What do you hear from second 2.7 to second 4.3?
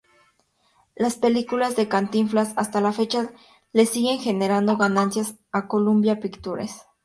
la fecha le siguen